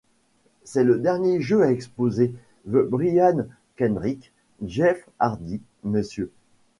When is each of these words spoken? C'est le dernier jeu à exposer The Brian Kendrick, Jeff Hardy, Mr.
C'est 0.63 0.83
le 0.83 0.97
dernier 0.97 1.39
jeu 1.41 1.61
à 1.61 1.69
exposer 1.71 2.33
The 2.65 2.89
Brian 2.89 3.45
Kendrick, 3.75 4.31
Jeff 4.65 5.07
Hardy, 5.19 5.61
Mr. 5.83 6.29